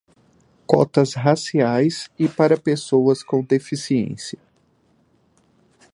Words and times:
Cotas 0.65 1.13
raciais 1.13 2.09
e 2.17 2.27
para 2.27 2.57
pessoas 2.59 3.21
com 3.21 3.43
deficiência 3.43 4.39